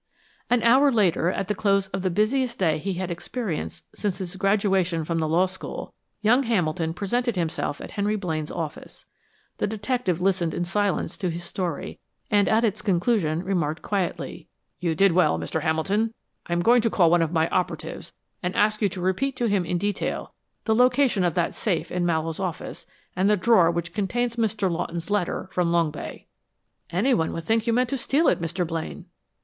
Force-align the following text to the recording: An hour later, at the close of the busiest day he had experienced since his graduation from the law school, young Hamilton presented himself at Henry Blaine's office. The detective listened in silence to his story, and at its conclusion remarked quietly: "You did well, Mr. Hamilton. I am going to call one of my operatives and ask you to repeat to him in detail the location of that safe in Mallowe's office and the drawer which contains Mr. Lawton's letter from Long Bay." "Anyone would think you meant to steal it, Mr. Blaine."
An 0.49 0.63
hour 0.63 0.91
later, 0.91 1.31
at 1.31 1.47
the 1.47 1.53
close 1.53 1.85
of 1.89 2.01
the 2.01 2.09
busiest 2.09 2.57
day 2.57 2.79
he 2.79 2.93
had 2.95 3.11
experienced 3.11 3.83
since 3.93 4.17
his 4.17 4.35
graduation 4.35 5.05
from 5.05 5.19
the 5.19 5.27
law 5.27 5.45
school, 5.45 5.93
young 6.21 6.41
Hamilton 6.41 6.95
presented 6.95 7.35
himself 7.35 7.79
at 7.79 7.91
Henry 7.91 8.15
Blaine's 8.15 8.49
office. 8.49 9.05
The 9.59 9.67
detective 9.67 10.19
listened 10.19 10.55
in 10.55 10.65
silence 10.65 11.17
to 11.17 11.29
his 11.29 11.43
story, 11.43 11.99
and 12.31 12.49
at 12.49 12.63
its 12.63 12.81
conclusion 12.81 13.43
remarked 13.43 13.83
quietly: 13.83 14.47
"You 14.79 14.95
did 14.95 15.11
well, 15.11 15.37
Mr. 15.37 15.61
Hamilton. 15.61 16.15
I 16.47 16.53
am 16.53 16.63
going 16.63 16.81
to 16.81 16.89
call 16.89 17.11
one 17.11 17.21
of 17.21 17.31
my 17.31 17.47
operatives 17.49 18.11
and 18.41 18.55
ask 18.55 18.81
you 18.81 18.89
to 18.89 19.01
repeat 19.01 19.35
to 19.35 19.45
him 19.49 19.65
in 19.65 19.77
detail 19.77 20.33
the 20.65 20.73
location 20.73 21.23
of 21.23 21.35
that 21.35 21.53
safe 21.53 21.91
in 21.91 22.07
Mallowe's 22.07 22.39
office 22.39 22.87
and 23.15 23.29
the 23.29 23.37
drawer 23.37 23.69
which 23.69 23.93
contains 23.93 24.35
Mr. 24.35 24.67
Lawton's 24.67 25.11
letter 25.11 25.47
from 25.51 25.71
Long 25.71 25.91
Bay." 25.91 26.25
"Anyone 26.89 27.33
would 27.33 27.43
think 27.43 27.67
you 27.67 27.71
meant 27.73 27.89
to 27.89 27.99
steal 27.99 28.27
it, 28.29 28.41
Mr. 28.41 28.65
Blaine." 28.65 29.05